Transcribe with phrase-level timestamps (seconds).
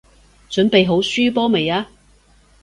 [0.49, 1.91] 準備好輸波未啊？